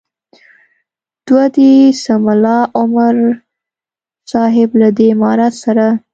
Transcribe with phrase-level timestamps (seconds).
[1.27, 1.71] دوه دې
[2.03, 3.15] سه ملا عمر
[4.31, 5.87] صاحب له دې امارت سره.